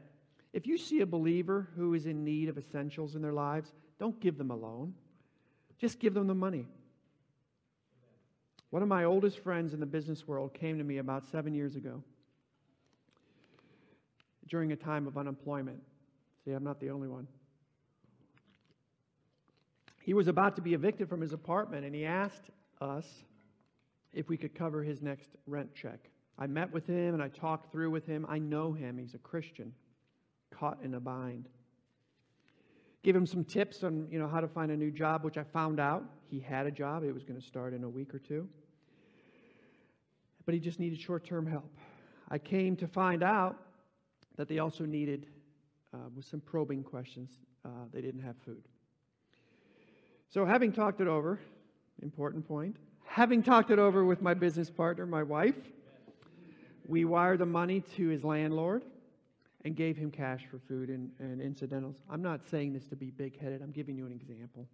[0.53, 4.19] If you see a believer who is in need of essentials in their lives, don't
[4.19, 4.93] give them a loan.
[5.79, 6.67] Just give them the money.
[8.69, 11.75] One of my oldest friends in the business world came to me about seven years
[11.75, 12.03] ago
[14.49, 15.79] during a time of unemployment.
[16.43, 17.27] See, I'm not the only one.
[20.01, 22.49] He was about to be evicted from his apartment, and he asked
[22.81, 23.07] us
[24.11, 26.09] if we could cover his next rent check.
[26.37, 28.25] I met with him and I talked through with him.
[28.27, 29.73] I know him, he's a Christian,
[30.51, 31.47] caught in a bind.
[33.03, 35.43] Give him some tips on you know, how to find a new job, which I
[35.43, 36.03] found out.
[36.29, 38.47] He had a job, it was going to start in a week or two.
[40.45, 41.69] But he just needed short term help.
[42.29, 43.57] I came to find out
[44.35, 45.27] that they also needed,
[45.93, 47.31] uh, with some probing questions,
[47.65, 48.63] uh, they didn't have food.
[50.29, 51.39] So, having talked it over,
[52.01, 55.55] important point, having talked it over with my business partner, my wife,
[56.87, 58.83] we wired the money to his landlord
[59.63, 61.97] and gave him cash for food and, and incidentals.
[62.09, 64.67] I'm not saying this to be big headed, I'm giving you an example.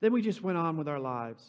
[0.00, 1.42] Then we just went on with our lives.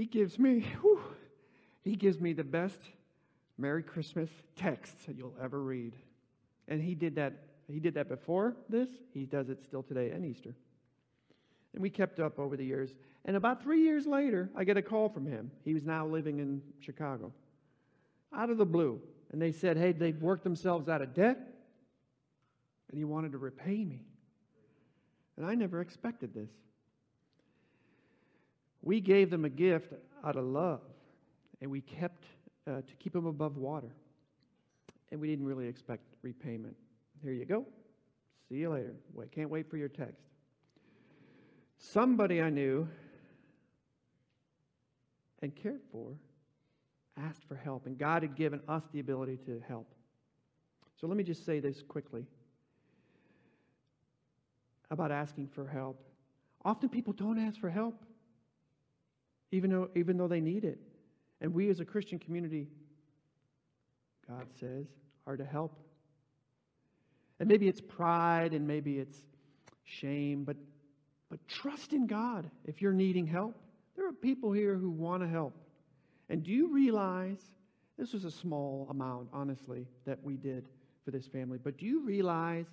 [0.00, 0.98] He gives me, whew,
[1.82, 2.80] he gives me the best
[3.58, 5.94] Merry Christmas text you'll ever read.
[6.68, 7.34] And he did that.
[7.68, 8.88] He did that before this.
[9.12, 10.54] He does it still today and Easter.
[11.74, 12.94] And we kept up over the years.
[13.26, 15.50] And about three years later, I get a call from him.
[15.66, 17.30] He was now living in Chicago.
[18.34, 19.02] Out of the blue.
[19.32, 21.36] And they said, hey, they've worked themselves out of debt.
[22.88, 24.06] And he wanted to repay me.
[25.36, 26.48] And I never expected this.
[28.82, 29.92] We gave them a gift
[30.24, 30.80] out of love,
[31.60, 32.24] and we kept
[32.66, 33.94] uh, to keep them above water.
[35.10, 36.76] And we didn't really expect repayment.
[37.22, 37.66] Here you go.
[38.48, 38.94] See you later.
[39.12, 40.22] Wait, can't wait for your text.
[41.78, 42.88] Somebody I knew
[45.42, 46.12] and cared for
[47.16, 49.94] asked for help, and God had given us the ability to help.
[51.00, 52.26] So let me just say this quickly
[54.90, 56.02] about asking for help.
[56.64, 58.02] Often people don't ask for help,
[59.52, 60.78] even though, even though they need it.
[61.40, 62.68] And we as a Christian community,
[64.28, 64.86] God says,
[65.26, 65.78] are to help.
[67.38, 69.18] And maybe it's pride and maybe it's
[69.84, 70.56] shame, but,
[71.30, 73.56] but trust in God if you're needing help.
[73.96, 75.54] There are people here who want to help.
[76.28, 77.40] And do you realize
[77.98, 80.68] this was a small amount, honestly, that we did
[81.04, 82.66] for this family, but do you realize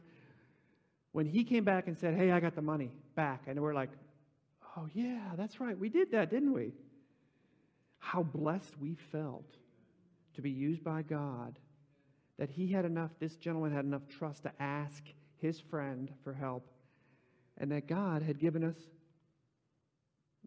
[1.14, 3.90] when he came back and said, Hey, I got the money back, and we're like,
[4.78, 5.78] Oh, yeah, that's right.
[5.78, 6.74] We did that, didn't we?
[7.98, 9.56] How blessed we felt
[10.36, 11.58] to be used by God
[12.38, 15.04] that he had enough, this gentleman had enough trust to ask
[15.38, 16.68] his friend for help,
[17.58, 18.76] and that God had given us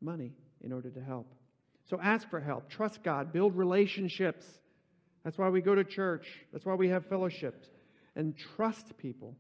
[0.01, 1.35] money in order to help.
[1.89, 4.47] So ask for help, trust God, build relationships.
[5.25, 7.69] That's why we go to church, that's why we have fellowships,
[8.15, 9.35] and trust people.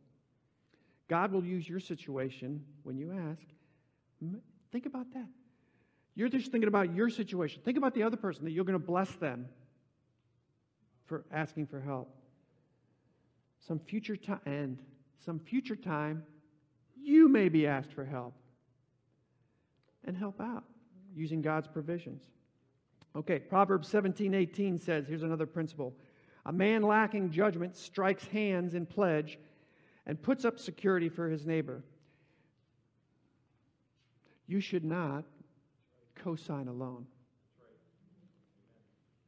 [1.09, 3.47] God will use your situation when you ask.
[4.73, 5.29] Think about that.
[6.15, 7.63] You're just thinking about your situation.
[7.65, 9.49] Think about the other person that you're going to bless them
[11.07, 12.15] for asking for help.
[13.67, 14.79] Some future time and
[15.25, 16.25] some future time,
[16.97, 18.35] you may be asked for help
[20.05, 20.65] and help out
[21.15, 22.23] using God's provisions.
[23.17, 25.95] Okay, Proverbs 17, 18 says, here's another principle.
[26.47, 29.39] A man lacking judgment strikes hands in pledge
[30.07, 31.83] and puts up security for his neighbor.
[34.51, 35.23] You should not
[36.17, 37.07] co sign a loan.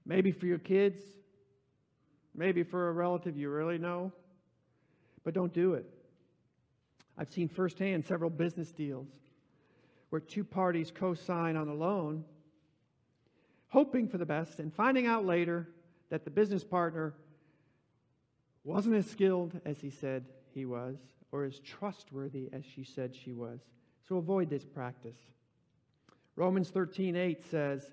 [0.04, 1.00] Maybe for your kids,
[2.34, 4.10] maybe for a relative you really know,
[5.22, 5.86] but don't do it.
[7.16, 9.06] I've seen firsthand several business deals
[10.10, 12.24] where two parties co sign on a loan,
[13.68, 15.68] hoping for the best, and finding out later
[16.10, 17.14] that the business partner
[18.64, 20.96] wasn't as skilled as he said he was,
[21.30, 23.60] or as trustworthy as she said she was.
[24.08, 25.16] So avoid this practice.
[26.36, 27.90] Romans 13 8 says,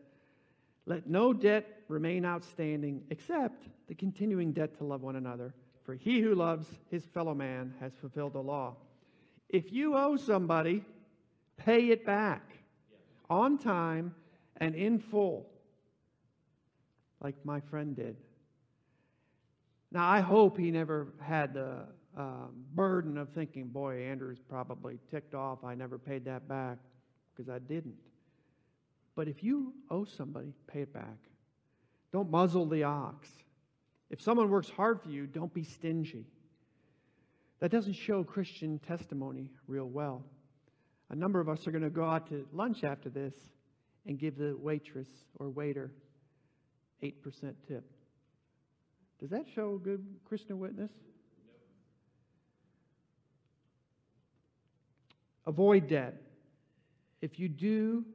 [0.86, 5.54] Let no debt remain outstanding except the continuing debt to love one another.
[5.84, 8.76] For he who loves his fellow man has fulfilled the law.
[9.50, 10.84] If you owe somebody,
[11.58, 12.44] pay it back
[13.30, 14.14] on time
[14.58, 15.48] and in full,
[17.22, 18.18] like my friend did.
[19.92, 25.34] Now, I hope he never had the um, burden of thinking, boy, Andrew's probably ticked
[25.34, 25.64] off.
[25.64, 26.78] I never paid that back
[27.36, 27.96] because I didn't.
[29.16, 31.18] But if you owe somebody, pay it back.
[32.12, 33.28] Don't muzzle the ox.
[34.10, 36.26] If someone works hard for you, don't be stingy.
[37.60, 40.24] That doesn't show Christian testimony real well.
[41.10, 43.34] A number of us are going to go out to lunch after this
[44.06, 45.92] and give the waitress or waiter
[47.04, 47.14] 8%
[47.68, 47.84] tip.
[49.20, 50.92] Does that show good Christian witness?
[55.50, 56.14] Avoid debt.
[57.24, 58.06] If you do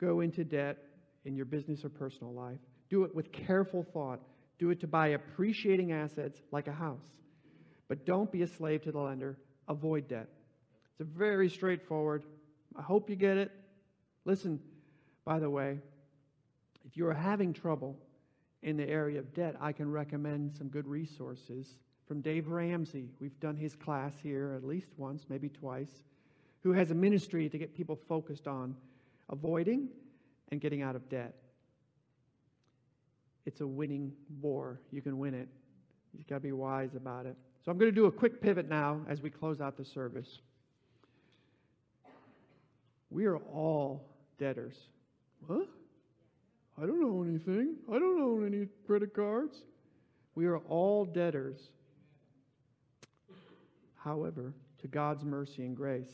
[0.00, 0.78] go into debt
[1.24, 4.20] in your business or personal life, do it with careful thought.
[4.60, 7.18] Do it to buy appreciating assets like a house.
[7.88, 9.36] But don't be a slave to the lender.
[9.66, 10.28] Avoid debt.
[10.92, 12.22] It's a very straightforward.
[12.76, 13.50] I hope you get it.
[14.24, 14.60] Listen,
[15.24, 15.80] by the way,
[16.84, 17.98] if you are having trouble
[18.62, 21.74] in the area of debt, I can recommend some good resources
[22.06, 23.08] from Dave Ramsey.
[23.18, 25.90] We've done his class here at least once, maybe twice
[26.68, 28.76] who has a ministry to get people focused on
[29.30, 29.88] avoiding
[30.50, 31.34] and getting out of debt.
[33.46, 34.78] It's a winning war.
[34.90, 35.48] You can win it.
[36.14, 37.36] You've got to be wise about it.
[37.64, 40.40] So I'm going to do a quick pivot now as we close out the service.
[43.08, 44.04] We are all
[44.38, 44.76] debtors.
[45.46, 45.68] What?
[46.76, 47.76] I don't know anything.
[47.90, 49.62] I don't own any credit cards.
[50.34, 51.70] We are all debtors.
[53.96, 54.52] However,
[54.82, 56.12] to God's mercy and grace,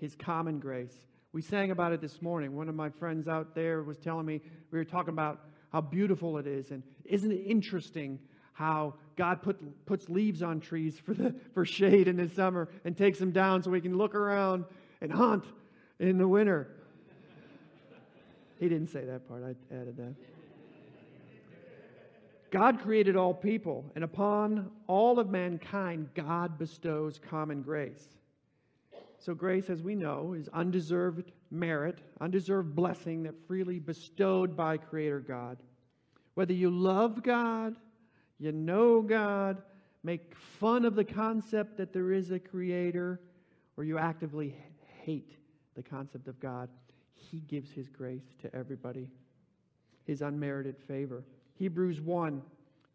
[0.00, 0.94] his common grace.
[1.32, 2.56] We sang about it this morning.
[2.56, 4.40] One of my friends out there was telling me,
[4.70, 5.40] we were talking about
[5.70, 6.70] how beautiful it is.
[6.70, 8.18] And isn't it interesting
[8.52, 12.96] how God put, puts leaves on trees for, the, for shade in the summer and
[12.96, 14.64] takes them down so we can look around
[15.00, 15.44] and hunt
[15.98, 16.68] in the winter?
[18.58, 20.14] He didn't say that part, I added that.
[22.50, 28.08] God created all people, and upon all of mankind, God bestows common grace.
[29.18, 35.20] So, grace, as we know, is undeserved merit, undeserved blessing that freely bestowed by Creator
[35.20, 35.58] God.
[36.34, 37.76] Whether you love God,
[38.38, 39.62] you know God,
[40.02, 43.20] make fun of the concept that there is a Creator,
[43.76, 44.54] or you actively
[45.02, 45.36] hate
[45.74, 46.68] the concept of God,
[47.14, 49.08] He gives His grace to everybody,
[50.04, 51.24] His unmerited favor.
[51.54, 52.42] Hebrews 1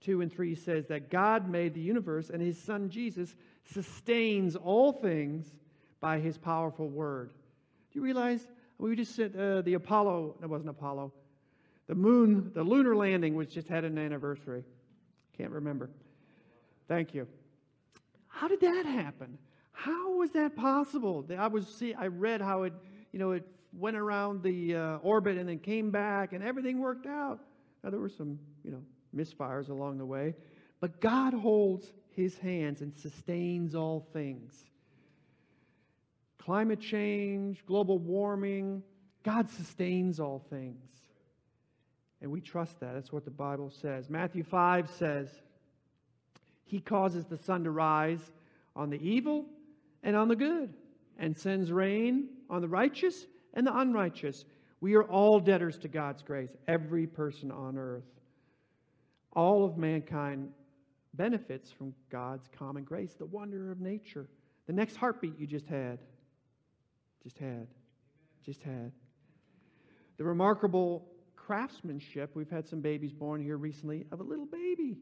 [0.02, 4.92] 2 and 3 says that God made the universe and His Son Jesus sustains all
[4.92, 5.54] things
[6.02, 7.30] by His powerful word.
[7.30, 8.46] Do you realize?
[8.78, 11.14] We just said uh, the Apollo, that wasn't Apollo,
[11.88, 14.64] the moon, the lunar landing which just had an anniversary.
[15.38, 15.90] Can't remember.
[16.88, 17.28] Thank you.
[18.28, 19.38] How did that happen?
[19.72, 21.26] How was that possible?
[21.38, 22.74] I was see, I read how it,
[23.12, 27.06] you know, it went around the uh, orbit and then came back, and everything worked
[27.06, 27.40] out.
[27.84, 28.82] Now there were some, you know,
[29.16, 30.36] misfires along the way,
[30.80, 34.54] but God holds His hands and sustains all things.
[36.42, 38.82] Climate change, global warming,
[39.24, 40.90] God sustains all things.
[42.20, 42.94] And we trust that.
[42.96, 44.10] That's what the Bible says.
[44.10, 45.30] Matthew 5 says,
[46.64, 48.22] He causes the sun to rise
[48.76, 49.46] on the evil
[50.02, 50.74] and on the good,
[51.20, 54.46] and sends rain on the righteous and the unrighteous.
[54.80, 58.10] We are all debtors to God's grace, every person on earth.
[59.34, 60.50] All of mankind
[61.14, 64.28] benefits from God's common grace, the wonder of nature.
[64.66, 66.00] The next heartbeat you just had,
[67.24, 67.68] just had,
[68.46, 68.92] just had.
[70.18, 72.32] The remarkable craftsmanship.
[72.36, 74.98] We've had some babies born here recently of a little baby.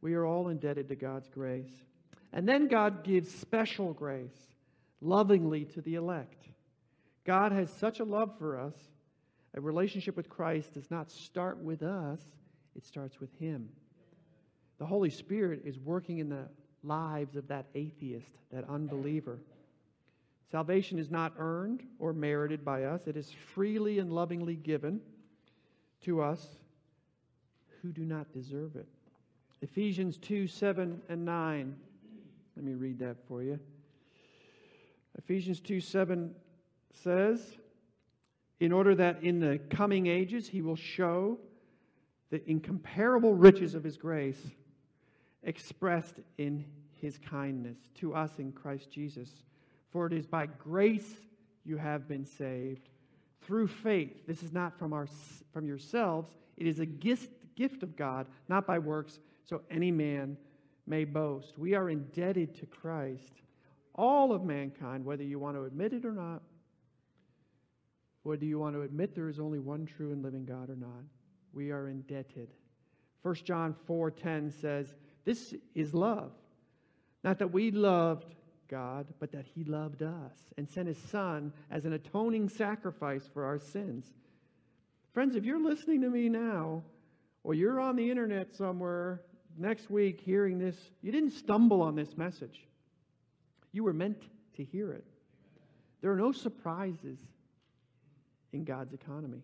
[0.00, 1.72] We are all indebted to God's grace.
[2.32, 4.36] And then God gives special grace
[5.00, 6.48] lovingly to the elect.
[7.24, 8.74] God has such a love for us.
[9.54, 12.20] A relationship with Christ does not start with us,
[12.76, 13.68] it starts with Him.
[14.78, 16.48] The Holy Spirit is working in the
[16.82, 19.38] lives of that atheist, that unbeliever.
[20.50, 25.00] Salvation is not earned or merited by us, it is freely and lovingly given
[26.02, 26.46] to us
[27.82, 28.86] who do not deserve it.
[29.60, 31.76] Ephesians 2 7 and 9.
[32.56, 33.58] Let me read that for you.
[35.18, 36.34] Ephesians 2 7
[36.92, 37.56] says,
[38.60, 41.38] In order that in the coming ages he will show
[42.30, 44.40] the incomparable riches of his grace
[45.42, 46.64] expressed in
[47.00, 49.30] his kindness to us in Christ Jesus.
[49.90, 51.14] For it is by grace
[51.64, 52.88] you have been saved
[53.42, 54.26] through faith.
[54.26, 55.08] This is not from, our,
[55.52, 60.36] from yourselves, it is a gift, gift of God, not by works, so any man
[60.86, 61.58] may boast.
[61.58, 63.42] We are indebted to Christ.
[63.94, 66.42] All of mankind, whether you want to admit it or not,
[68.22, 71.04] whether you want to admit there is only one true and living God or not,
[71.52, 72.50] we are indebted.
[73.22, 76.32] 1 John 4:10 says, "This is love,
[77.24, 78.34] not that we loved
[78.68, 83.44] God, but that He loved us and sent His Son as an atoning sacrifice for
[83.44, 84.06] our sins.
[85.12, 86.82] Friends, if you're listening to me now,
[87.44, 89.22] or you're on the internet somewhere
[89.56, 92.66] next week hearing this, you didn't stumble on this message.
[93.72, 94.22] You were meant
[94.56, 95.04] to hear it.
[96.00, 97.18] There are no surprises
[98.52, 99.42] in God's economy.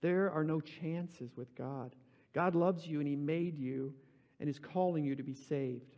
[0.00, 1.94] There are no chances with God.
[2.34, 3.94] God loves you and He made you
[4.40, 5.96] and is calling you to be saved,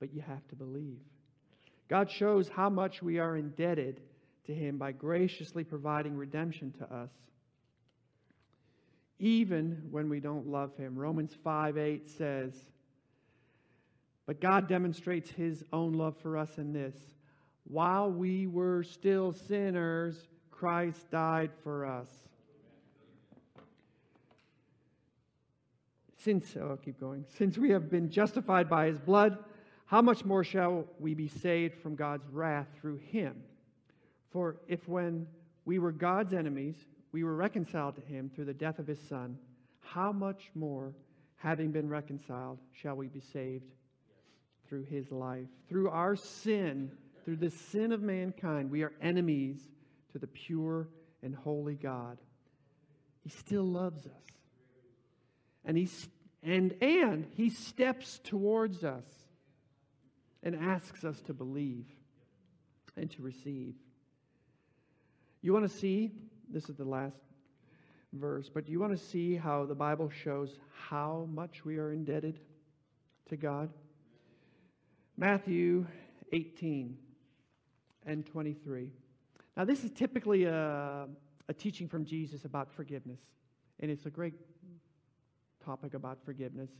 [0.00, 1.00] but you have to believe.
[1.88, 4.00] God shows how much we are indebted
[4.46, 7.10] to Him by graciously providing redemption to us,
[9.18, 10.96] even when we don't love Him.
[10.96, 12.52] Romans 5 8 says,
[14.26, 16.94] But God demonstrates His own love for us in this
[17.68, 20.16] while we were still sinners,
[20.50, 22.08] Christ died for us.
[26.16, 27.24] Since, oh, I'll keep going.
[27.36, 29.38] Since we have been justified by his blood,
[29.88, 33.42] how much more shall we be saved from God's wrath through him?
[34.30, 35.26] For if when
[35.64, 36.76] we were God's enemies,
[37.10, 39.38] we were reconciled to him through the death of his Son,
[39.80, 40.92] how much more,
[41.36, 43.64] having been reconciled, shall we be saved
[44.68, 45.48] through his life?
[45.70, 46.90] Through our sin,
[47.24, 49.58] through the sin of mankind, we are enemies
[50.12, 50.86] to the pure
[51.22, 52.18] and holy God.
[53.24, 54.12] He still loves us.
[55.64, 56.08] And, he's,
[56.42, 59.04] and, and he steps towards us
[60.42, 61.86] and asks us to believe
[62.96, 63.74] and to receive.
[65.42, 66.12] You want to see,
[66.50, 67.16] this is the last
[68.12, 70.58] verse, but you want to see how the Bible shows
[70.88, 72.40] how much we are indebted
[73.28, 73.70] to God?
[75.16, 75.86] Matthew
[76.32, 76.96] 18
[78.06, 78.90] and 23.
[79.56, 81.06] Now, this is typically a,
[81.48, 83.20] a teaching from Jesus about forgiveness,
[83.80, 84.34] and it's a great
[85.64, 86.70] topic about forgiveness.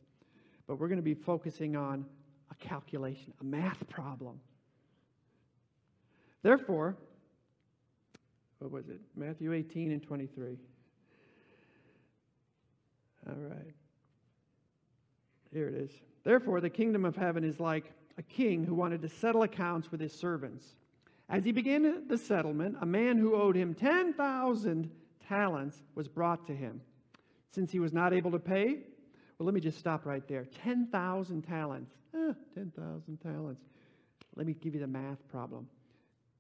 [0.67, 2.07] But we're going to be focusing on
[2.59, 4.41] calculation, a math problem.
[6.43, 6.97] Therefore,
[8.59, 9.01] what was it?
[9.17, 10.57] Matthew 18 and 23.
[13.29, 13.75] All right.
[15.53, 15.91] Here it is.
[16.25, 20.01] Therefore, the kingdom of heaven is like a king who wanted to settle accounts with
[20.01, 20.67] his servants.
[21.29, 24.91] As he began the settlement, a man who owed him 10,000
[25.29, 26.81] talents was brought to him.
[27.51, 28.81] Since he was not able to pay,
[29.39, 30.47] well, let me just stop right there.
[30.63, 31.93] 10,000 talents.
[32.15, 33.63] Eh, 10,000 talents.
[34.35, 35.69] Let me give you the math problem.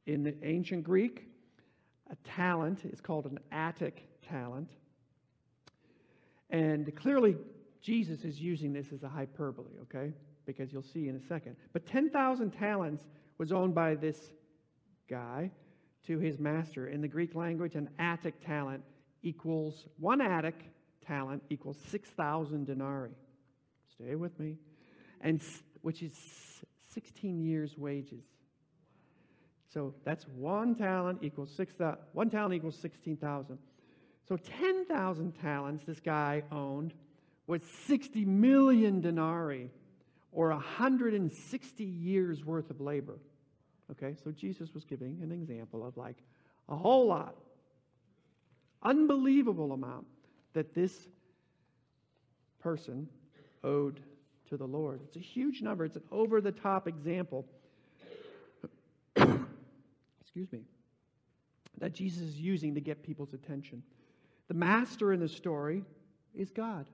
[0.07, 1.29] In the ancient Greek,
[2.11, 4.71] a talent is called an Attic talent.
[6.51, 7.37] And clearly,
[7.81, 10.13] Jesus is using this as a hyperbole, okay?
[10.47, 11.57] Because you'll see in a second.
[11.73, 13.05] But 10,000 talents
[13.37, 14.19] was owned by this
[15.09, 15.51] guy
[16.07, 16.89] to his master.
[16.89, 18.83] In the Greek language, an Attic talent
[19.23, 20.65] equals one Attic
[21.09, 23.11] talent equals 6,000 denarii.
[23.95, 24.57] Stay with me.
[25.21, 25.41] And
[25.83, 26.13] which is
[26.93, 28.25] 16 years' wages.
[29.73, 31.75] So that's one talent equals six.
[32.13, 33.59] One talent equals 16,000.
[34.29, 36.95] So 10,000 talents this guy owned
[37.47, 39.71] was 60 million denarii
[40.33, 43.19] or 160 years worth of labor.
[43.91, 46.17] Okay, so Jesus was giving an example of like
[46.69, 47.35] a whole lot,
[48.83, 50.07] unbelievable amount
[50.55, 51.09] that this
[52.61, 53.09] person
[53.65, 54.01] owed
[54.49, 55.01] to the Lord.
[55.05, 57.45] It's a huge number, it's an over the top example.
[59.17, 60.61] Excuse me.
[61.79, 63.83] That Jesus is using to get people's attention.
[64.49, 65.85] The master in the story
[66.35, 66.87] is God.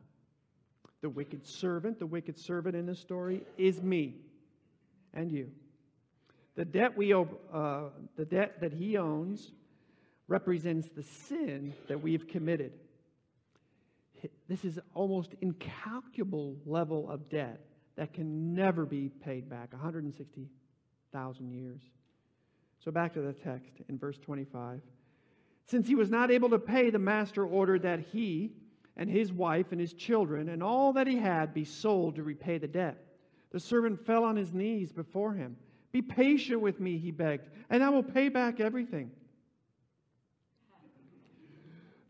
[1.01, 4.17] The wicked servant, the wicked servant in the story is me
[5.13, 5.51] and you.
[6.57, 9.51] The debt we owe, uh, the debt that he owns
[10.29, 12.73] represents the sin that we have committed.
[14.49, 17.61] This is almost incalculable level of debt
[17.97, 21.83] that can never be paid back 160,000 years.
[22.85, 24.81] So back to the text in verse 25.
[25.67, 28.53] Since he was not able to pay, the master ordered that he
[28.97, 32.59] and his wife and his children and all that he had be sold to repay
[32.59, 32.99] the debt.
[33.51, 35.57] The servant fell on his knees before him.
[35.93, 39.11] Be patient with me, he begged, and I will pay back everything.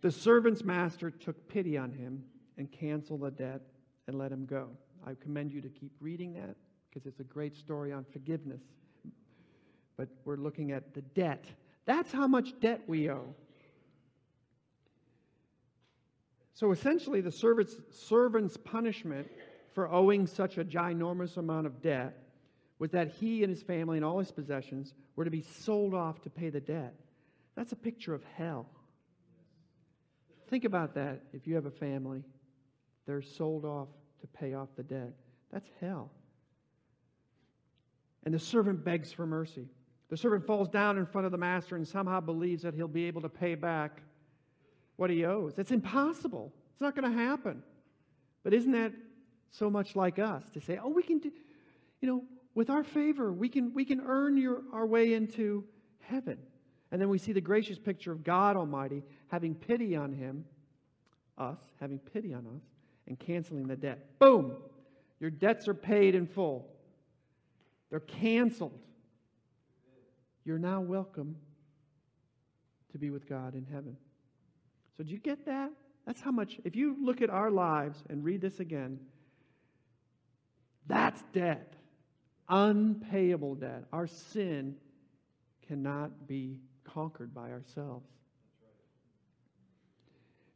[0.05, 2.23] The servant's master took pity on him
[2.59, 3.63] and canceled the debt
[4.07, 4.69] and let him go.
[5.07, 6.57] I commend you to keep reading that
[6.91, 8.61] because it's a great story on forgiveness.
[9.97, 11.47] But we're looking at the debt.
[11.87, 13.35] That's how much debt we owe.
[16.53, 19.27] So essentially, the servant's, servant's punishment
[19.73, 22.15] for owing such a ginormous amount of debt
[22.79, 26.21] was that he and his family and all his possessions were to be sold off
[26.25, 26.93] to pay the debt.
[27.57, 28.67] That's a picture of hell.
[30.49, 32.23] Think about that if you have a family,
[33.07, 33.89] they're sold off
[34.21, 35.13] to pay off the debt.
[35.53, 36.11] That's hell.
[38.25, 39.69] And the servant begs for mercy.
[40.11, 43.05] The servant falls down in front of the master and somehow believes that he'll be
[43.05, 44.03] able to pay back
[44.97, 45.55] what he owes.
[45.59, 46.53] It's impossible.
[46.73, 47.63] It's not going to happen.
[48.43, 48.93] But isn't that
[49.51, 51.31] so much like us to say, oh, we can do,
[52.01, 52.25] you know,
[52.55, 55.65] with our favor, we can, we can earn your, our way into
[56.01, 56.39] heaven.
[56.95, 60.45] And then we see the gracious picture of God Almighty having pity on him,
[61.37, 62.63] us, having pity on us,
[63.09, 64.17] and canceling the debt.
[64.21, 64.55] Boom!
[65.19, 66.69] Your debts are paid in full,
[67.91, 68.79] they're canceled.
[70.45, 71.35] You're now welcome
[72.93, 73.97] to be with God in heaven.
[74.97, 75.73] So, do you get that?
[76.07, 79.01] That's how much, if you look at our lives and read this again,
[80.87, 81.75] that's debt.
[82.49, 83.83] Unpayable debt.
[83.93, 84.77] Our sin
[85.67, 86.61] cannot be
[86.95, 88.07] conquered by ourselves.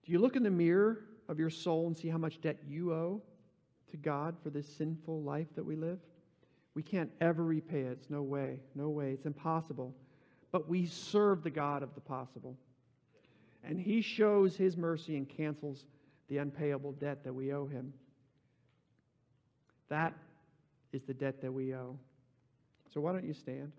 [0.07, 2.93] Do you look in the mirror of your soul and see how much debt you
[2.93, 3.21] owe
[3.91, 5.99] to God for this sinful life that we live?
[6.75, 7.99] We can't ever repay it.
[8.01, 8.61] It's no way.
[8.75, 9.11] No way.
[9.11, 9.95] It's impossible.
[10.53, 12.57] But we serve the God of the possible.
[13.65, 15.85] And He shows His mercy and cancels
[16.29, 17.93] the unpayable debt that we owe Him.
[19.89, 20.15] That
[20.93, 21.99] is the debt that we owe.
[22.95, 23.73] So why don't you stand?